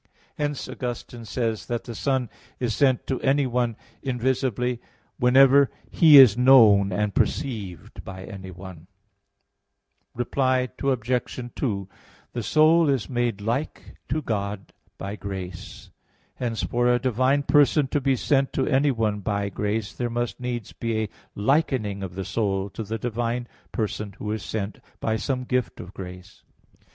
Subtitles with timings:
[0.35, 1.77] Hence Augustine says (De Trin.
[1.77, 4.81] iv, 20) that "The Son is sent to anyone invisibly,
[5.19, 8.87] whenever He is known and perceived by anyone."
[10.15, 11.51] Reply Obj.
[11.55, 11.87] 2:
[12.33, 15.91] The soul is made like to God by grace.
[16.33, 20.73] Hence for a divine person to be sent to anyone by grace, there must needs
[20.73, 25.43] be a likening of the soul to the divine person Who is sent, by some
[25.43, 26.41] gift of grace.